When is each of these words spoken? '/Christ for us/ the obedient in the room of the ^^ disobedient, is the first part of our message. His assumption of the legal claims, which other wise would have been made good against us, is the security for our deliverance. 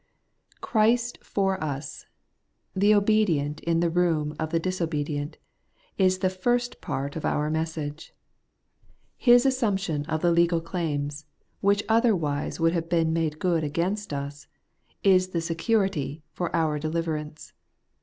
'/Christ 0.63 1.23
for 1.23 1.63
us/ 1.63 2.07
the 2.75 2.91
obedient 2.91 3.59
in 3.59 3.81
the 3.81 3.89
room 3.91 4.35
of 4.39 4.49
the 4.49 4.57
^^ 4.59 4.59
disobedient, 4.63 5.37
is 5.95 6.17
the 6.25 6.29
first 6.31 6.81
part 6.81 7.15
of 7.15 7.23
our 7.23 7.51
message. 7.51 8.11
His 9.15 9.45
assumption 9.45 10.03
of 10.07 10.23
the 10.23 10.31
legal 10.31 10.59
claims, 10.59 11.27
which 11.59 11.83
other 11.87 12.15
wise 12.15 12.59
would 12.59 12.73
have 12.73 12.89
been 12.89 13.13
made 13.13 13.37
good 13.37 13.63
against 13.63 14.11
us, 14.11 14.47
is 15.03 15.27
the 15.27 15.39
security 15.41 16.23
for 16.33 16.49
our 16.55 16.79
deliverance. 16.79 17.53